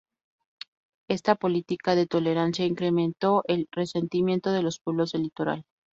[1.07, 5.63] Esta política de tolerancia incrementó el resentimiento de los pueblos del Litoral.